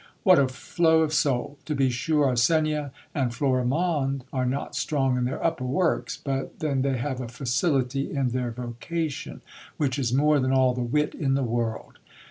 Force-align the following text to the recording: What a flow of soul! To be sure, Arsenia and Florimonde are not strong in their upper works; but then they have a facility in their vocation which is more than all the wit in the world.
What 0.23 0.39
a 0.39 0.47
flow 0.47 1.01
of 1.03 1.13
soul! 1.13 1.59
To 1.65 1.75
be 1.75 1.91
sure, 1.91 2.25
Arsenia 2.25 2.89
and 3.13 3.31
Florimonde 3.31 4.23
are 4.33 4.47
not 4.47 4.73
strong 4.75 5.15
in 5.15 5.25
their 5.25 5.45
upper 5.45 5.63
works; 5.63 6.17
but 6.17 6.57
then 6.57 6.81
they 6.81 6.97
have 6.97 7.21
a 7.21 7.27
facility 7.27 8.09
in 8.11 8.29
their 8.29 8.49
vocation 8.49 9.41
which 9.77 9.99
is 9.99 10.11
more 10.11 10.39
than 10.39 10.53
all 10.53 10.73
the 10.73 10.81
wit 10.81 11.13
in 11.13 11.35
the 11.35 11.43
world. 11.43 11.99